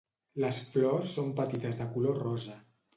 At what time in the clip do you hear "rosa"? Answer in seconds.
2.29-2.63